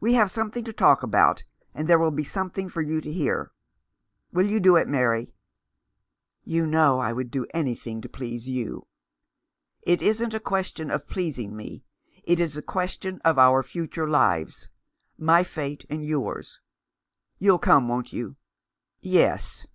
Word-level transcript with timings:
We 0.00 0.12
have 0.12 0.30
something 0.30 0.64
to 0.64 0.72
talk 0.74 1.02
about— 1.02 1.44
and 1.74 1.88
there 1.88 1.98
will 1.98 2.10
be 2.10 2.24
something 2.24 2.68
for 2.68 2.82
you 2.82 3.00
to 3.00 3.10
hear. 3.10 3.52
Will 4.30 4.44
you 4.46 4.60
do 4.60 4.76
it, 4.76 4.86
Mary?"" 4.86 5.32
You 6.54 6.66
know 6.66 7.00
I 7.00 7.14
would 7.14 7.30
do 7.30 7.46
anything 7.54 8.02
to 8.02 8.08
please 8.10 8.46
you." 8.46 8.86
"It 9.80 10.02
isn't 10.02 10.34
a 10.34 10.40
question 10.40 10.90
of 10.90 11.08
pleasing 11.08 11.56
me; 11.56 11.86
it 12.22 12.38
is 12.38 12.54
a 12.54 12.60
question 12.62 13.18
of 13.24 13.38
our 13.38 13.62
future 13.62 14.06
lives— 14.06 14.68
my 15.32 15.42
fate 15.42 15.86
and 15.88 16.04
yours. 16.04 16.60
You'll 17.40 17.58
come, 17.58 17.88
won't 17.88 18.12
you?"" 18.12 18.36
Yes." 19.00 19.66